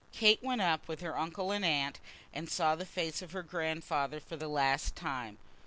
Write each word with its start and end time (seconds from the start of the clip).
Kate 0.11 0.41
went 0.41 0.61
up 0.61 0.87
with 0.87 1.01
her 1.01 1.15
uncle 1.15 1.51
and 1.51 1.63
aunt, 1.63 1.99
and 2.33 2.49
saw 2.49 2.73
the 2.75 2.87
face 2.87 3.21
of 3.21 3.33
her 3.33 3.43
grandfather 3.43 4.19
for 4.19 4.35
the 4.35 4.47
last 4.47 4.95
time. 4.95 5.37